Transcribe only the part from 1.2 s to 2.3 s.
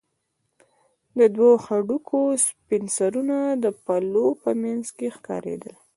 دوو هډوکو